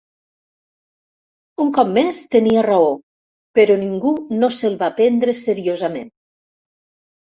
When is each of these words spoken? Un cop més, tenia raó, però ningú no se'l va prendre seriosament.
Un 1.65 1.69
cop 1.75 1.91
més, 1.99 2.23
tenia 2.37 2.65
raó, 2.69 2.89
però 3.61 3.79
ningú 3.85 4.17
no 4.43 4.53
se'l 4.59 4.83
va 4.85 4.93
prendre 5.01 5.41
seriosament. 5.47 6.15